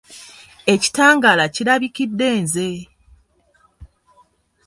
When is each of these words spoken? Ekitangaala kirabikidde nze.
Ekitangaala 0.73 1.45
kirabikidde 1.55 2.27
nze. 2.43 2.69